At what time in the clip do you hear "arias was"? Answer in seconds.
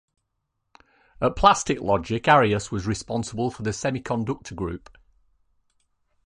2.27-2.87